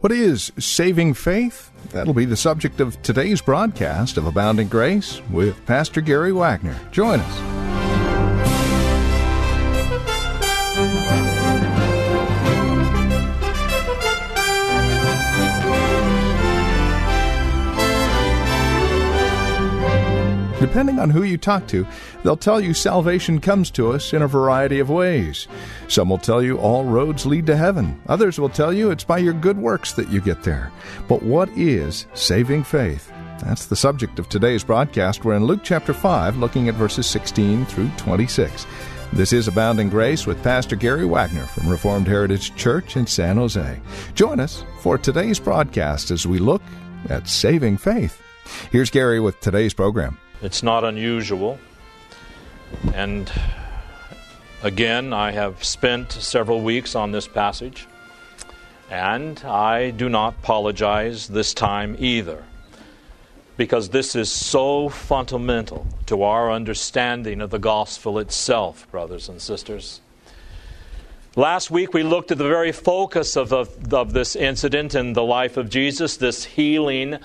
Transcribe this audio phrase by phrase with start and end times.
[0.00, 1.72] What is saving faith?
[1.90, 6.78] That'll be the subject of today's broadcast of Abounding Grace with Pastor Gary Wagner.
[6.92, 7.57] Join us.
[20.60, 21.86] Depending on who you talk to,
[22.24, 25.46] they'll tell you salvation comes to us in a variety of ways.
[25.86, 28.00] Some will tell you all roads lead to heaven.
[28.08, 30.72] Others will tell you it's by your good works that you get there.
[31.06, 33.08] But what is saving faith?
[33.40, 35.24] That's the subject of today's broadcast.
[35.24, 38.66] We're in Luke chapter 5, looking at verses 16 through 26.
[39.12, 43.80] This is Abounding Grace with Pastor Gary Wagner from Reformed Heritage Church in San Jose.
[44.14, 46.62] Join us for today's broadcast as we look
[47.08, 48.20] at saving faith.
[48.72, 50.18] Here's Gary with today's program.
[50.40, 51.58] It's not unusual.
[52.94, 53.30] And
[54.62, 57.88] again, I have spent several weeks on this passage,
[58.88, 62.44] and I do not apologize this time either,
[63.56, 70.00] because this is so fundamental to our understanding of the gospel itself, brothers and sisters.
[71.34, 75.24] Last week, we looked at the very focus of, of, of this incident in the
[75.24, 77.18] life of Jesus, this healing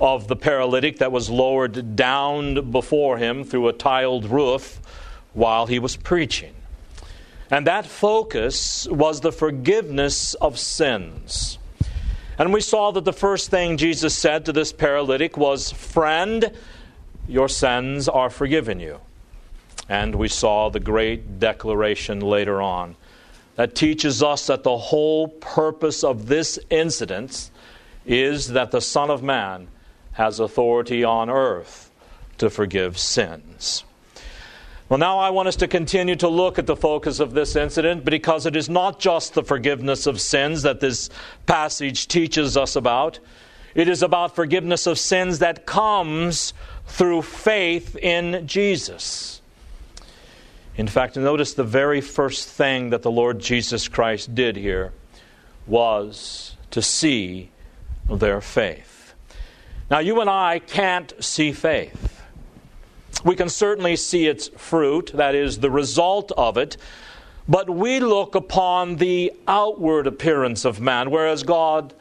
[0.00, 4.80] of the paralytic that was lowered down before him through a tiled roof
[5.34, 6.54] while he was preaching.
[7.50, 11.58] And that focus was the forgiveness of sins.
[12.38, 16.50] And we saw that the first thing Jesus said to this paralytic was, Friend,
[17.28, 19.00] your sins are forgiven you.
[19.88, 22.96] And we saw the great declaration later on
[23.56, 27.50] that teaches us that the whole purpose of this incident
[28.06, 29.68] is that the Son of Man
[30.12, 31.90] has authority on earth
[32.38, 33.84] to forgive sins.
[34.88, 38.04] Well, now I want us to continue to look at the focus of this incident
[38.04, 41.10] because it is not just the forgiveness of sins that this
[41.46, 43.20] passage teaches us about.
[43.74, 46.54] It is about forgiveness of sins that comes
[46.86, 49.40] through faith in Jesus.
[50.76, 54.92] In fact, notice the very first thing that the Lord Jesus Christ did here
[55.68, 57.50] was to see
[58.10, 58.89] their faith.
[59.90, 62.22] Now, you and I can't see faith.
[63.24, 66.76] We can certainly see its fruit, that is, the result of it,
[67.48, 71.92] but we look upon the outward appearance of man, whereas God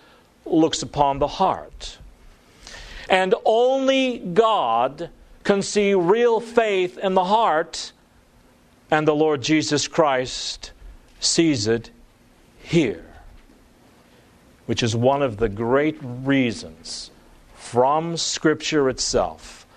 [0.45, 1.97] looks upon the heart.
[3.09, 5.09] And only God
[5.43, 7.91] can see real faith in the heart,
[8.91, 10.73] and the Lord Jesus Christ
[11.19, 11.89] sees it
[12.61, 13.05] here,
[14.67, 17.08] which is one of the great reasons
[17.71, 19.67] from Scripture itself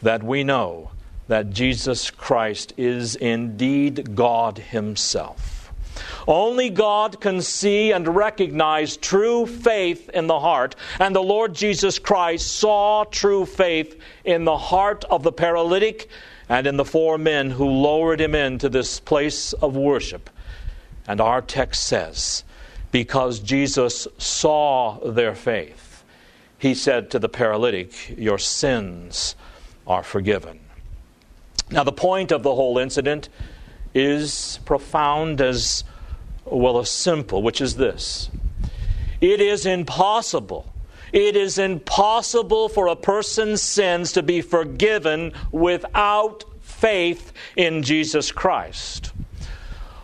[0.00, 0.90] that we know
[1.28, 5.70] that Jesus Christ is indeed God Himself.
[6.26, 11.98] Only God can see and recognize true faith in the heart, and the Lord Jesus
[11.98, 16.08] Christ saw true faith in the heart of the paralytic
[16.48, 20.30] and in the four men who lowered him into this place of worship.
[21.06, 22.44] And our text says,
[22.92, 25.81] because Jesus saw their faith,
[26.62, 29.34] he said to the paralytic, Your sins
[29.84, 30.60] are forgiven.
[31.72, 33.28] Now, the point of the whole incident
[33.96, 35.82] is profound as
[36.44, 38.30] well as simple, which is this
[39.20, 40.72] it is impossible.
[41.12, 49.12] It is impossible for a person's sins to be forgiven without faith in Jesus Christ.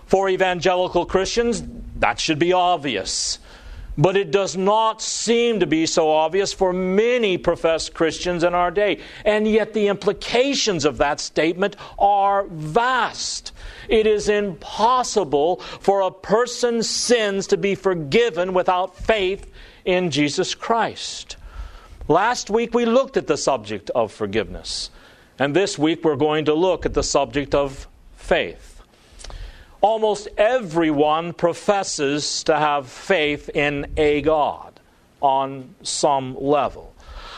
[0.06, 1.62] For evangelical Christians,
[2.00, 3.38] that should be obvious.
[3.98, 8.70] But it does not seem to be so obvious for many professed Christians in our
[8.70, 9.00] day.
[9.24, 13.52] And yet the implications of that statement are vast.
[13.88, 19.50] It is impossible for a person's sins to be forgiven without faith
[19.84, 21.36] in Jesus Christ.
[22.06, 24.90] Last week we looked at the subject of forgiveness.
[25.40, 28.67] And this week we're going to look at the subject of faith
[29.80, 34.80] almost everyone professes to have faith in a God
[35.20, 36.94] on some level.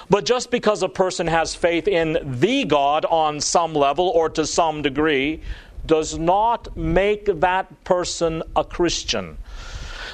[0.09, 4.45] But just because a person has faith in the God on some level or to
[4.45, 5.41] some degree
[5.87, 9.39] does not make that person a Christian.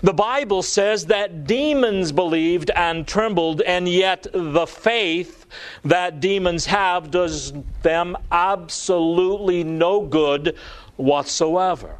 [0.02, 5.46] The Bible says that demons believed and trembled, and yet the faith
[5.84, 10.56] that demons have does them absolutely no good
[10.96, 11.96] whatsoever.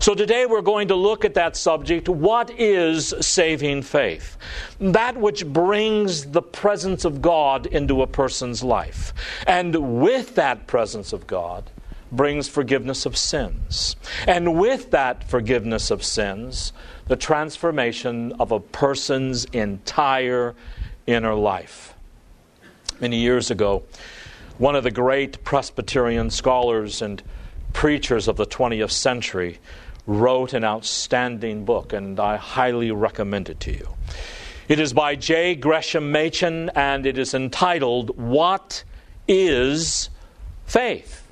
[0.00, 2.08] So today we're going to look at that subject.
[2.08, 4.36] What is saving faith?
[4.78, 9.12] That which brings the presence of God into a person's life.
[9.46, 11.70] And with that presence of God,
[12.12, 13.96] brings forgiveness of sins.
[14.26, 16.72] And with that forgiveness of sins,
[17.06, 20.54] the transformation of a person's entire
[21.06, 21.94] inner life.
[23.00, 23.82] Many years ago,
[24.58, 27.22] one of the great Presbyterian scholars and
[27.72, 29.58] preachers of the 20th century
[30.06, 33.88] wrote an outstanding book, and I highly recommend it to you.
[34.68, 35.54] It is by J.
[35.54, 38.84] Gresham Machen, and it is entitled, What
[39.28, 40.08] is
[40.66, 41.22] Faith?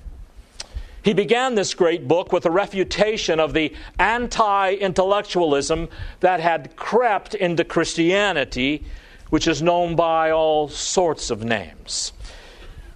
[1.02, 5.88] He began this great book with a refutation of the anti intellectualism
[6.20, 8.84] that had crept into Christianity,
[9.31, 12.12] which is known by all sorts of names.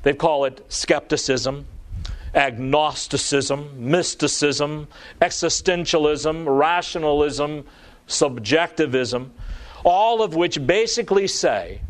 [0.03, 1.67] They call it skepticism,
[2.35, 4.89] agnosticism, mysticism,
[5.21, 7.65] existentialism, rationalism,
[8.07, 9.33] subjectivism,
[9.85, 11.81] all of which basically say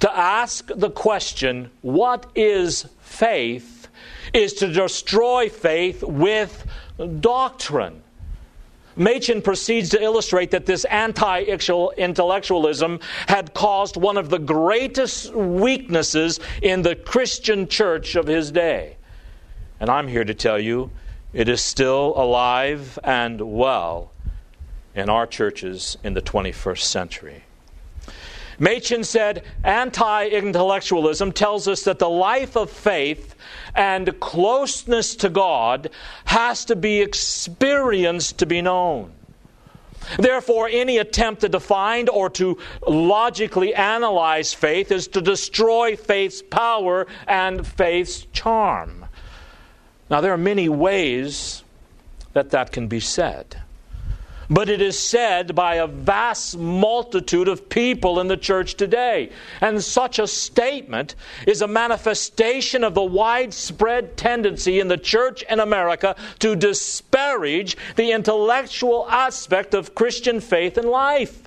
[0.00, 3.88] to ask the question, what is faith,
[4.32, 6.66] is to destroy faith with
[7.20, 8.02] doctrine.
[8.96, 16.40] Machen proceeds to illustrate that this anti intellectualism had caused one of the greatest weaknesses
[16.60, 18.96] in the Christian church of his day.
[19.80, 20.90] And I'm here to tell you
[21.32, 24.12] it is still alive and well
[24.94, 27.44] in our churches in the 21st century.
[28.58, 33.34] Machen said anti intellectualism tells us that the life of faith
[33.74, 35.88] and closeness to God
[36.26, 39.12] has to be experienced to be known.
[40.18, 47.06] Therefore, any attempt to define or to logically analyze faith is to destroy faith's power
[47.26, 48.99] and faith's charm.
[50.10, 51.62] Now, there are many ways
[52.32, 53.62] that that can be said.
[54.52, 59.30] But it is said by a vast multitude of people in the church today.
[59.60, 61.14] And such a statement
[61.46, 68.10] is a manifestation of the widespread tendency in the church in America to disparage the
[68.10, 71.42] intellectual aspect of Christian faith and life.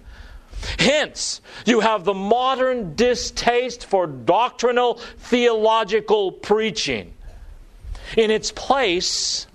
[0.80, 7.13] Hence, you have the modern distaste for doctrinal theological preaching.
[8.18, 9.48] In its place,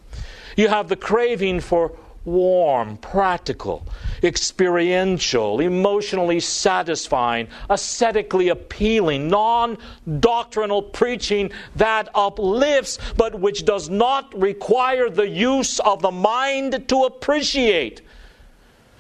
[0.57, 1.93] you have the craving for
[2.25, 3.87] warm, practical,
[4.23, 9.79] experiential, emotionally satisfying, aesthetically appealing, non
[10.21, 17.05] doctrinal preaching that uplifts, but which does not require the use of the mind to
[17.05, 18.03] appreciate.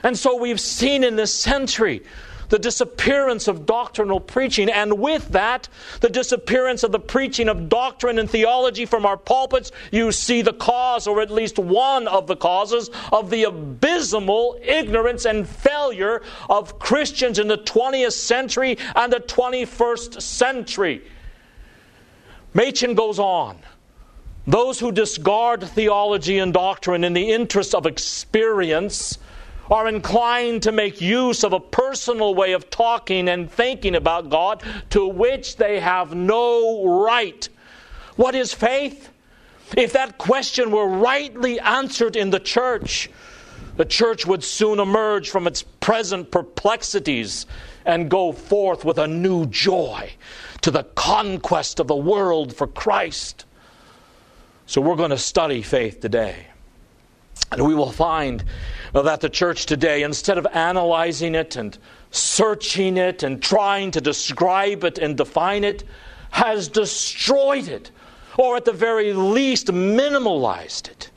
[0.02, 2.02] And so we've seen in this century
[2.48, 5.68] the disappearance of doctrinal preaching, and with that,
[6.00, 10.52] the disappearance of the preaching of doctrine and theology from our pulpits, you see the
[10.52, 16.78] cause, or at least one of the causes, of the abysmal ignorance and failure of
[16.78, 21.02] Christians in the 20th century and the 21st century.
[22.54, 23.58] Machen goes on.
[24.46, 29.18] Those who discard theology and doctrine in the interest of experience
[29.70, 34.63] are inclined to make use of a personal way of talking and thinking about God
[34.91, 37.48] to which they have no right.
[38.17, 39.10] What is faith?
[39.77, 43.10] If that question were rightly answered in the church,
[43.77, 47.46] the church would soon emerge from its present perplexities
[47.84, 50.10] and go forth with a new joy
[50.63, 53.44] to the conquest of the world for Christ.
[54.67, 56.46] So, we're going to study faith today.
[57.53, 58.44] And we will find
[58.92, 61.76] that the church today, instead of analyzing it and
[62.10, 65.84] searching it and trying to describe it and define it,
[66.30, 67.90] has destroyed it,
[68.36, 71.10] or at the very least, minimalized it.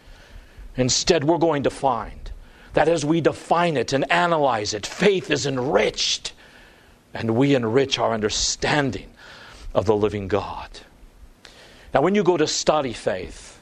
[0.78, 2.32] Instead, we're going to find
[2.74, 6.34] that as we define it and analyze it, faith is enriched,
[7.14, 9.10] and we enrich our understanding
[9.74, 10.70] of the living God.
[11.94, 13.60] Now, when you go to study faith,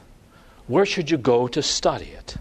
[0.68, 2.36] where should you go to study it?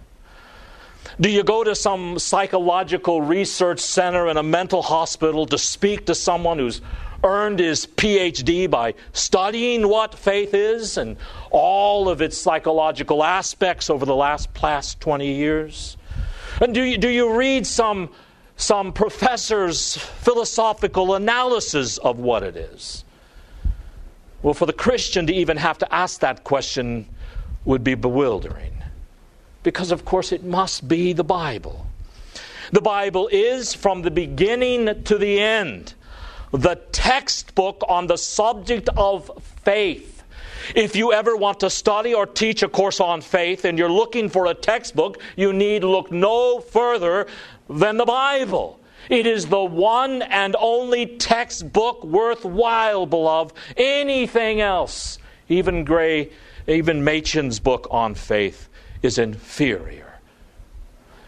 [1.21, 6.15] Do you go to some psychological research center in a mental hospital to speak to
[6.15, 6.81] someone who's
[7.25, 11.17] earned his PhD by studying what faith is and
[11.51, 15.97] all of its psychological aspects over the last past 20 years?
[16.61, 18.11] And do you, do you read some,
[18.57, 23.05] some professor's philosophical analysis of what it is?
[24.45, 27.09] Well, for the Christian to even have to ask that question
[27.65, 28.78] would be bewildering
[29.63, 31.87] because, of course, it must be the Bible.
[32.73, 35.95] The Bible is, from the beginning to the end,
[36.53, 39.31] the textbook on the subject of
[39.65, 40.23] faith.
[40.75, 44.29] If you ever want to study or teach a course on faith and you're looking
[44.29, 47.27] for a textbook, you need look no further
[47.71, 48.79] than the Bible.
[49.09, 53.55] It is the one and only textbook worthwhile, beloved.
[53.77, 56.31] Anything else, even Gray,
[56.67, 58.69] even Machen's book on faith,
[59.03, 60.19] is inferior.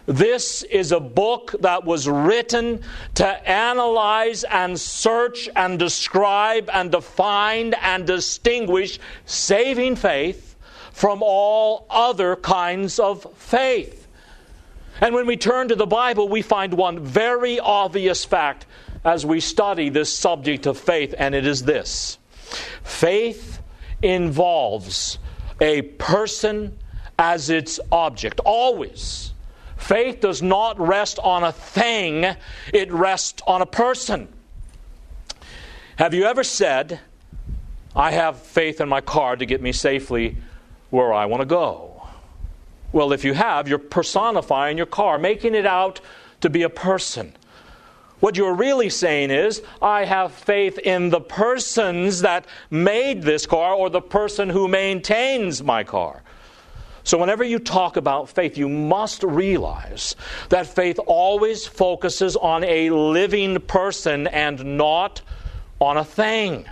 [0.07, 2.83] This is a book that was written
[3.15, 10.57] to analyze and search and describe and define and distinguish saving faith
[10.93, 14.09] from all other kinds of faith.
[15.01, 18.67] And when we turn to the Bible, we find one very obvious fact
[19.05, 22.19] as we study this subject of faith, and it is this
[22.83, 23.63] faith
[24.03, 25.19] involves
[25.61, 26.77] a person
[27.21, 29.35] as its object, always.
[29.77, 32.25] Faith does not rest on a thing,
[32.73, 34.27] it rests on a person.
[35.97, 36.99] Have you ever said,
[37.95, 40.39] I have faith in my car to get me safely
[40.89, 42.09] where I want to go?
[42.91, 46.01] Well, if you have, you're personifying your car, making it out
[46.41, 47.35] to be a person.
[48.21, 53.75] What you're really saying is, I have faith in the persons that made this car
[53.75, 56.23] or the person who maintains my car.
[57.03, 60.17] So, whenever you talk about faith, you must realize
[60.51, 65.23] that faith always focuses on a living person and not
[65.81, 66.67] on a thing.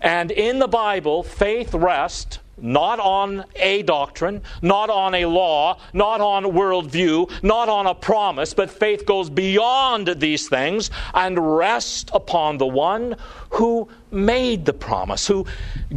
[0.00, 6.20] And in the Bible, faith rests not on a doctrine, not on a law, not
[6.20, 12.58] on worldview, not on a promise, but faith goes beyond these things and rests upon
[12.58, 13.16] the one
[13.50, 15.46] who made the promise, who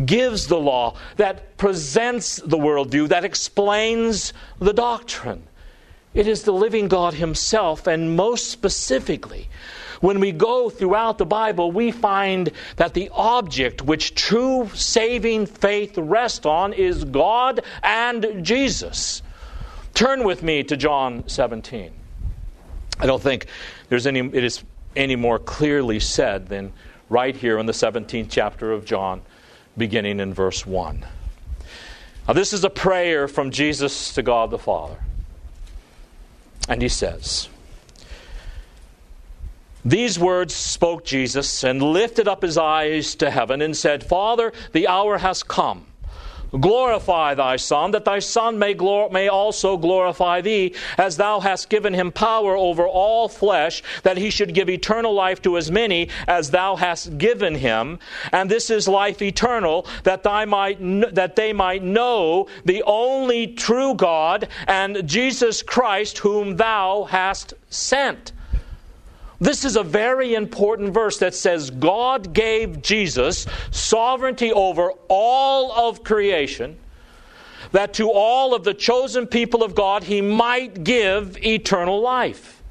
[0.06, 5.44] gives the law, that presents the worldview, that explains the doctrine.
[6.14, 9.50] It is the living God Himself, and most specifically,
[10.02, 15.98] when we go throughout the Bible, we find that the object which true saving faith
[15.98, 19.22] rests on is God and Jesus.
[19.94, 21.92] Turn with me to John 17.
[23.00, 23.48] I don't think
[23.90, 24.64] there's any, it is
[24.96, 26.74] any more clearly said than
[27.10, 29.22] right here in the 17th chapter of John,
[29.78, 31.06] beginning in verse 1.
[32.28, 34.98] Now, this is a prayer from Jesus to God the Father.
[36.68, 37.48] And he says,
[39.86, 44.88] these words spoke Jesus and lifted up his eyes to heaven and said, Father, the
[44.88, 45.86] hour has come.
[46.52, 51.70] Glorify thy Son, that thy Son may, glor- may also glorify thee, as thou hast
[51.70, 56.10] given him power over all flesh, that he should give eternal life to as many
[56.28, 58.00] as thou hast given him.
[58.32, 63.48] And this is life eternal, that, thy might kn- that they might know the only
[63.48, 68.32] true God and Jesus Christ, whom thou hast sent.
[69.40, 76.04] This is a very important verse that says God gave Jesus sovereignty over all of
[76.04, 76.78] creation,
[77.72, 82.64] that to all of the chosen people of God he might give eternal life.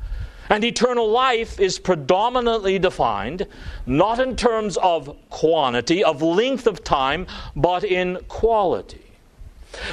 [0.48, 3.46] And eternal life is predominantly defined
[3.84, 9.02] not in terms of quantity, of length of time, but in quality.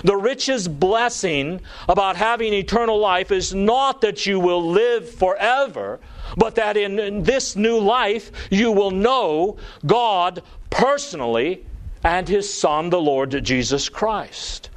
[0.03, 5.99] The richest blessing about having eternal life is not that you will live forever,
[6.37, 11.65] but that in this new life you will know God personally
[12.03, 14.69] and His Son, the Lord Jesus Christ.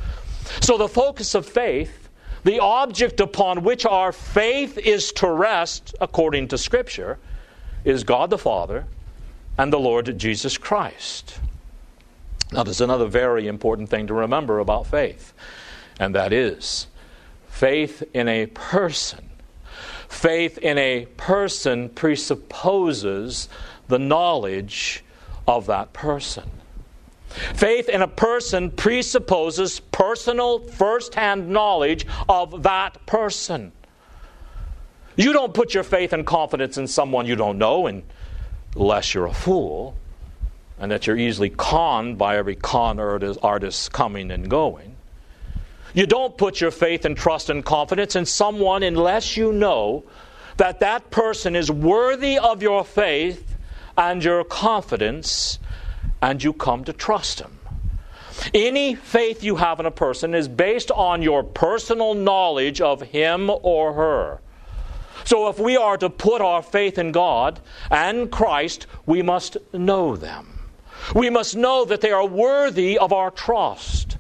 [0.60, 2.08] So, the focus of faith,
[2.44, 7.18] the object upon which our faith is to rest, according to Scripture,
[7.84, 8.86] is God the Father
[9.58, 11.38] and the Lord Jesus Christ.
[12.52, 15.32] Now, there's another very important thing to remember about faith,
[15.98, 16.86] and that is
[17.48, 19.30] faith in a person.
[20.08, 23.48] Faith in a person presupposes
[23.88, 25.04] the knowledge
[25.46, 26.50] of that person.
[27.54, 33.72] Faith in a person presupposes personal, first hand knowledge of that person.
[35.16, 37.90] You don't put your faith and confidence in someone you don't know
[38.74, 39.96] unless you're a fool
[40.78, 44.95] and that you're easily conned by every con artist coming and going.
[45.96, 50.04] You don't put your faith and trust and confidence in someone unless you know
[50.58, 53.56] that that person is worthy of your faith
[53.96, 55.58] and your confidence,
[56.20, 57.58] and you come to trust him.
[58.52, 63.48] Any faith you have in a person is based on your personal knowledge of him
[63.48, 64.40] or her.
[65.24, 67.58] So if we are to put our faith in God
[67.90, 70.60] and Christ, we must know them.
[71.14, 74.18] We must know that they are worthy of our trust.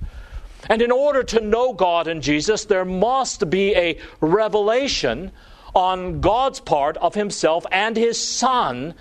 [0.68, 5.32] And in order to know God and Jesus, there must be a revelation
[5.74, 8.94] on God's part of Himself and His Son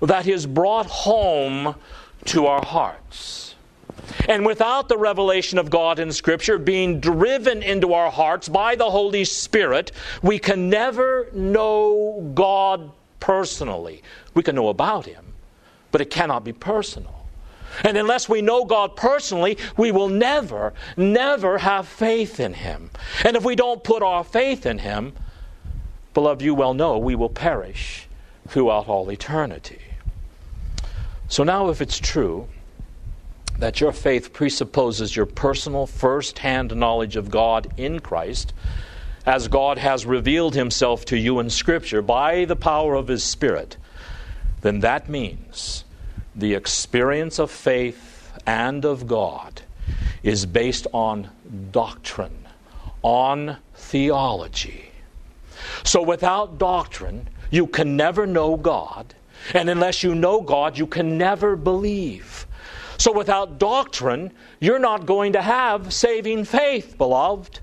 [0.00, 1.74] that is brought home
[2.26, 3.54] to our hearts.
[4.28, 8.90] And without the revelation of God in Scripture being driven into our hearts by the
[8.90, 9.92] Holy Spirit,
[10.22, 12.90] we can never know God
[13.20, 14.02] personally.
[14.34, 15.34] We can know about Him,
[15.92, 17.23] but it cannot be personal.
[17.82, 22.90] And unless we know God personally, we will never, never have faith in Him.
[23.24, 25.12] And if we don't put our faith in Him,
[26.12, 28.06] beloved, you well know we will perish
[28.48, 29.80] throughout all eternity.
[31.28, 32.48] So now, if it's true
[33.58, 38.52] that your faith presupposes your personal first hand knowledge of God in Christ,
[39.26, 43.76] as God has revealed Himself to you in Scripture by the power of His Spirit,
[44.60, 45.84] then that means
[46.36, 49.62] the experience of faith and of God
[50.22, 51.30] is based on
[51.70, 52.46] doctrine,
[53.02, 54.90] on theology.
[55.84, 59.14] So without doctrine, you can never know God,
[59.52, 62.46] and unless you know God, you can never believe.
[62.96, 67.60] So without doctrine, you're not going to have saving faith, beloved.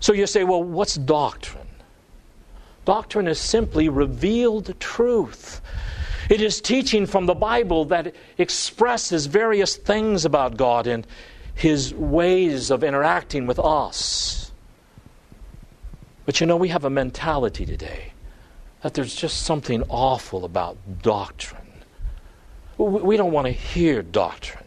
[0.00, 1.62] So you say, well, what's doctrine?
[2.84, 5.62] Doctrine is simply revealed truth.
[6.30, 11.06] It is teaching from the Bible that expresses various things about God and
[11.54, 14.52] His ways of interacting with us.
[16.26, 18.12] But you know, we have a mentality today
[18.82, 21.60] that there's just something awful about doctrine.
[22.76, 24.64] We don't want to hear doctrine.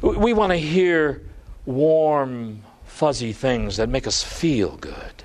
[0.00, 1.22] We want to hear
[1.64, 5.21] warm, fuzzy things that make us feel good.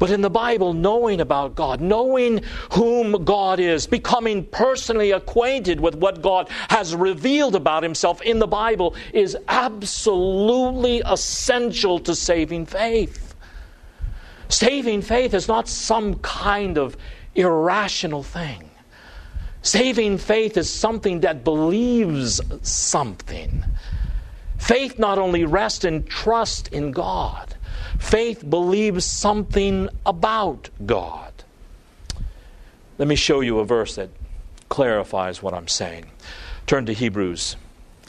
[0.00, 2.42] But in the Bible, knowing about God, knowing
[2.72, 8.46] whom God is, becoming personally acquainted with what God has revealed about Himself in the
[8.46, 13.34] Bible is absolutely essential to saving faith.
[14.48, 16.96] Saving faith is not some kind of
[17.34, 18.70] irrational thing.
[19.60, 23.64] Saving faith is something that believes something.
[24.56, 27.54] Faith not only rests in trust in God,
[27.98, 31.32] Faith believes something about God.
[32.98, 34.10] Let me show you a verse that
[34.68, 36.06] clarifies what I'm saying.
[36.66, 37.56] Turn to Hebrews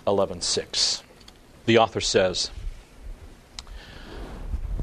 [0.06, 1.02] 11:6.
[1.66, 2.52] The author says,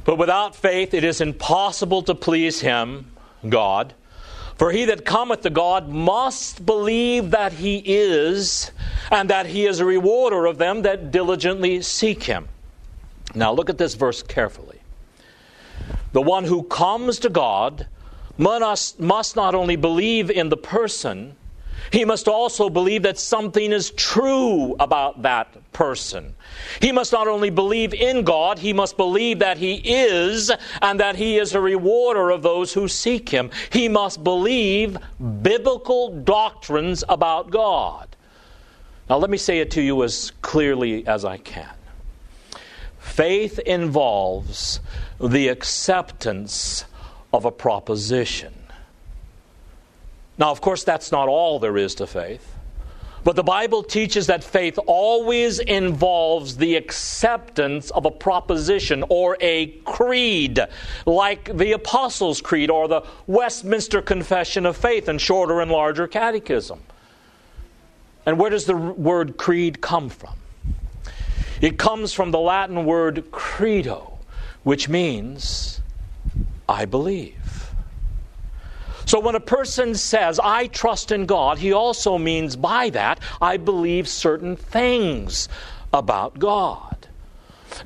[0.05, 3.13] "But without faith it is impossible to please him,
[3.49, 3.95] God,
[4.57, 8.73] for he that cometh to God must believe that he is,
[9.11, 12.49] and that he is a rewarder of them that diligently seek him."
[13.35, 14.78] Now look at this verse carefully.
[16.13, 17.87] The one who comes to God
[18.37, 21.37] must, must not only believe in the person,
[21.91, 26.35] he must also believe that something is true about that person.
[26.81, 30.51] He must not only believe in God, he must believe that he is
[30.83, 33.51] and that he is a rewarder of those who seek him.
[33.71, 34.99] He must believe
[35.43, 38.17] biblical doctrines about God.
[39.09, 41.71] Now, let me say it to you as clearly as I can.
[42.99, 44.81] Faith involves
[45.21, 46.85] the acceptance
[47.33, 48.55] of a proposition.
[50.39, 52.55] Now, of course, that's not all there is to faith.
[53.25, 59.67] But the Bible teaches that faith always involves the acceptance of a proposition or a
[59.85, 60.61] creed,
[61.05, 66.81] like the Apostles' Creed or the Westminster Confession of Faith and shorter and larger catechism.
[68.25, 70.35] And where does the word creed come from?
[71.61, 74.18] It comes from the Latin word credo,
[74.63, 75.81] which means
[76.69, 77.73] I believe.
[79.07, 83.57] So when a person says, I trust in God, he also means by that, I
[83.57, 85.49] believe certain things
[85.95, 87.09] about God.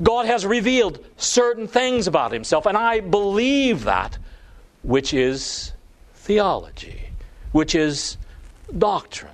[0.03, 4.19] God has revealed certain things about himself, and I believe that,
[4.83, 5.73] which is
[6.15, 7.11] theology,
[7.53, 8.17] which is
[8.77, 9.31] doctrine.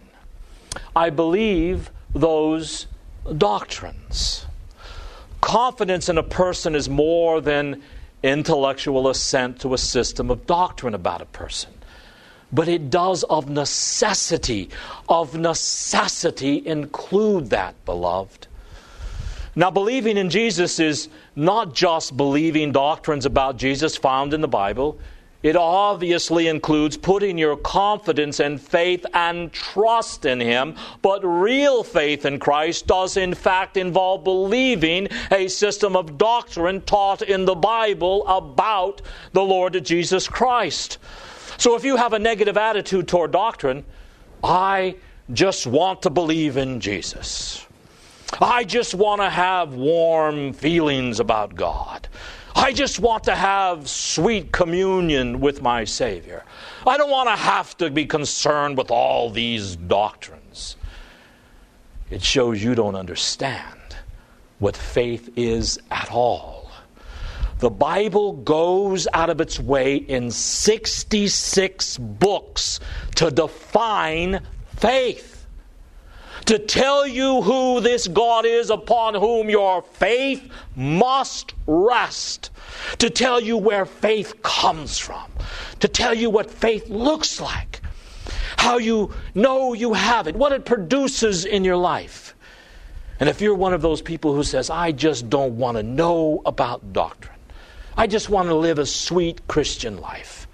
[0.94, 2.87] I believe those
[3.37, 4.44] doctrines.
[5.48, 7.80] Confidence in a person is more than
[8.22, 11.70] intellectual assent to a system of doctrine about a person.
[12.52, 14.68] But it does of necessity,
[15.08, 18.46] of necessity include that, beloved.
[19.56, 24.98] Now, believing in Jesus is not just believing doctrines about Jesus found in the Bible.
[25.40, 32.27] It obviously includes putting your confidence and faith and trust in Him, but real faith
[32.27, 38.27] in Christ does in fact involve believing a system of doctrine taught in the Bible
[38.27, 39.01] about
[39.33, 40.98] the Lord Jesus Christ.
[41.57, 43.85] So if you have a negative attitude toward doctrine,
[44.42, 44.96] I
[45.33, 47.64] just want to believe in Jesus.
[48.40, 52.09] I just want to have warm feelings about God.
[52.54, 56.44] I just want to have sweet communion with my Savior.
[56.87, 60.76] I don't want to have to be concerned with all these doctrines.
[62.11, 63.96] It shows you don't understand
[64.58, 66.70] what faith is at all.
[67.58, 72.80] The Bible goes out of its way in 66 books
[73.16, 74.40] to define
[74.76, 75.38] faith
[76.48, 82.48] to tell you who this God is upon whom your faith must rest,
[83.00, 85.30] to tell you where faith comes from,
[85.80, 87.82] to tell you what faith looks like,
[88.56, 92.34] how you know you have it, what it produces in your life.
[93.20, 96.40] And if you're one of those people who says, I just don't want to know
[96.46, 97.38] about doctrine,
[97.94, 100.48] I just want to live a sweet Christian life,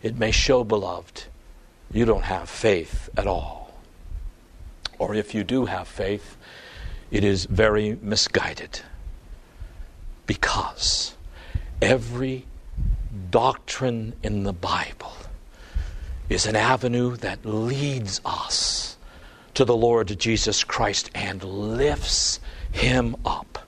[0.00, 1.24] it may show, beloved,
[1.90, 3.61] you don't have faith at all
[5.02, 6.36] or if you do have faith,
[7.10, 8.80] it is very misguided.
[10.28, 11.16] Because
[11.82, 12.46] every
[13.32, 15.12] doctrine in the Bible
[16.28, 18.96] is an avenue that leads us
[19.54, 22.38] to the Lord Jesus Christ and lifts
[22.70, 23.58] him up.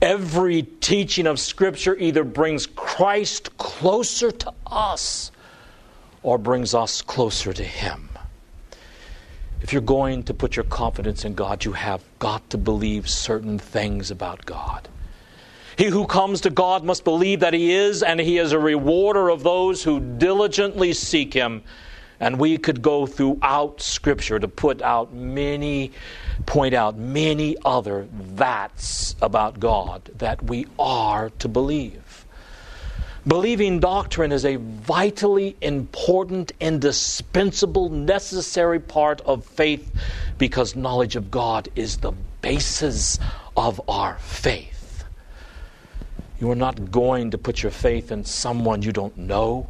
[0.00, 5.32] Every teaching of Scripture either brings Christ closer to us
[6.22, 8.11] or brings us closer to him.
[9.62, 13.60] If you're going to put your confidence in God, you have got to believe certain
[13.60, 14.88] things about God.
[15.76, 19.28] He who comes to God must believe that He is, and He is a rewarder
[19.30, 21.62] of those who diligently seek Him.
[22.18, 25.92] And we could go throughout Scripture to put out many,
[26.44, 32.21] point out many other that's about God that we are to believe.
[33.26, 39.92] Believing doctrine is a vitally important, indispensable, necessary part of faith
[40.38, 43.20] because knowledge of God is the basis
[43.56, 45.04] of our faith.
[46.40, 49.68] You are not going to put your faith in someone you don't know.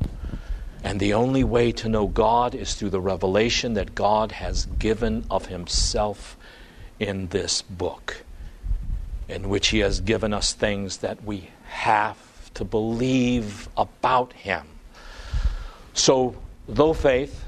[0.83, 5.27] And the only way to know God is through the revelation that God has given
[5.31, 6.38] of Himself
[6.99, 8.25] in this book,
[9.29, 14.67] in which He has given us things that we have to believe about Him.
[15.95, 16.37] So,
[16.69, 17.45] though faith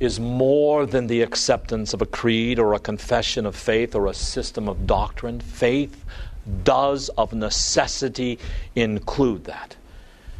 [0.00, 4.14] is more than the acceptance of a creed or a confession of faith or a
[4.14, 6.04] system of doctrine, faith
[6.64, 8.38] does of necessity
[8.74, 9.76] include that.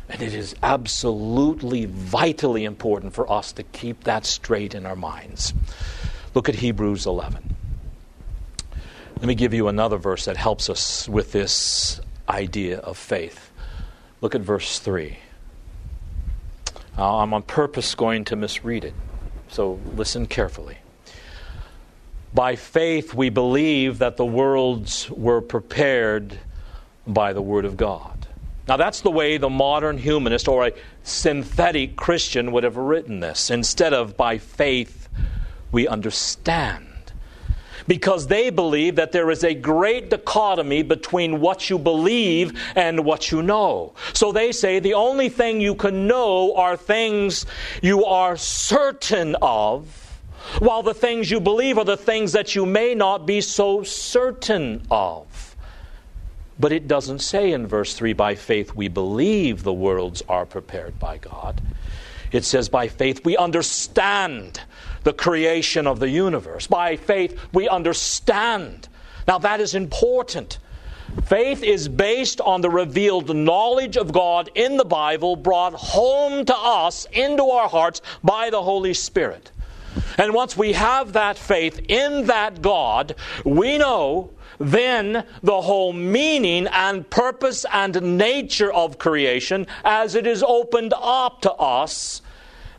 [0.08, 5.54] And it is absolutely vitally important for us to keep that straight in our minds.
[6.34, 7.54] Look at Hebrews 11.
[9.18, 13.51] Let me give you another verse that helps us with this idea of faith.
[14.22, 15.18] Look at verse 3.
[16.96, 18.94] Uh, I'm on purpose going to misread it,
[19.48, 20.78] so listen carefully.
[22.32, 26.38] By faith, we believe that the worlds were prepared
[27.06, 28.26] by the Word of God.
[28.68, 33.50] Now, that's the way the modern humanist or a synthetic Christian would have written this.
[33.50, 35.08] Instead of by faith,
[35.72, 36.91] we understand
[37.86, 43.30] because they believe that there is a great dichotomy between what you believe and what
[43.30, 43.94] you know.
[44.12, 47.46] So they say the only thing you can know are things
[47.82, 49.98] you are certain of,
[50.58, 54.82] while the things you believe are the things that you may not be so certain
[54.90, 55.56] of.
[56.58, 60.98] But it doesn't say in verse 3 by faith we believe the worlds are prepared
[60.98, 61.60] by God.
[62.30, 64.60] It says by faith we understand
[65.04, 66.66] the creation of the universe.
[66.66, 68.88] By faith, we understand.
[69.26, 70.58] Now, that is important.
[71.26, 76.56] Faith is based on the revealed knowledge of God in the Bible, brought home to
[76.56, 79.52] us into our hearts by the Holy Spirit.
[80.16, 86.66] And once we have that faith in that God, we know then the whole meaning
[86.68, 92.22] and purpose and nature of creation as it is opened up to us.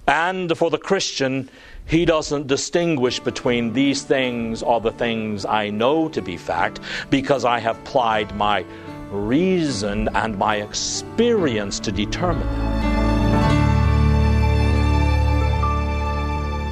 [0.07, 1.49] And for the Christian,
[1.85, 7.45] he doesn't distinguish between these things are the things I know to be fact because
[7.45, 8.65] I have plied my
[9.11, 12.73] reason and my experience to determine them.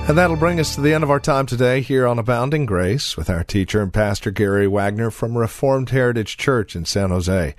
[0.08, 3.16] And that'll bring us to the end of our time today here on Abounding Grace
[3.16, 7.56] with our teacher and pastor Gary Wagner from Reformed Heritage Church in San Jose.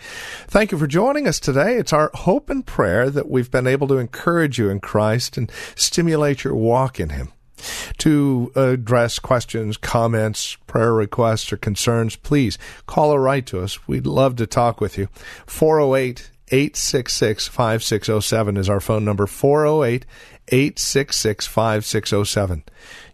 [0.48, 1.76] Thank you for joining us today.
[1.76, 5.50] It's our hope and prayer that we've been able to encourage you in Christ and
[5.76, 7.32] stimulate your walk in Him.
[7.98, 13.86] To address questions, comments, prayer requests, or concerns, please call or write to us.
[13.88, 15.08] We'd love to talk with you.
[15.46, 20.04] 408 866 5607 is our phone number 408
[20.48, 22.64] 866 5607.